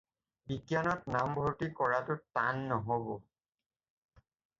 [0.51, 3.13] বিজ্ঞানত নাম ভৰ্তি কৰাটো টান নহ'ব।